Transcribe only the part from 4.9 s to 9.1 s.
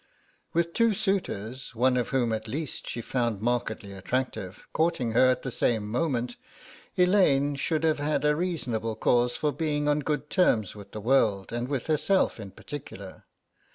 her at the same moment, Elaine should have had reasonable